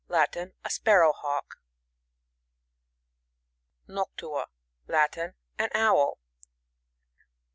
[0.17, 0.55] —Latin.
[0.65, 1.61] A Sparrowhawk.
[3.87, 4.47] NocTUA.—
[4.95, 5.35] Latin.
[5.59, 6.17] An Owl.